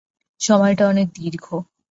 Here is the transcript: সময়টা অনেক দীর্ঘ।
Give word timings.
সময়টা 0.41 0.83
অনেক 0.87 1.07
দীর্ঘ। 1.15 1.45